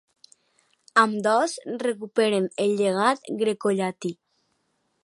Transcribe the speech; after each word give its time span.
Ambdós 1.01 1.53
recuperen 1.85 2.49
el 2.65 2.75
llegat 2.81 3.31
grecollatí. 3.45 4.15